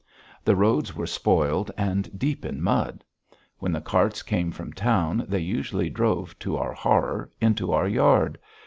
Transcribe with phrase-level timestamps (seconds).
[0.43, 3.03] The roads were spoiled and deep in mud.
[3.59, 8.39] When the carts came from town they usually drove to our horror, into our yard!